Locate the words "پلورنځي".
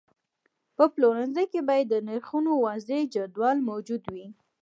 0.93-1.45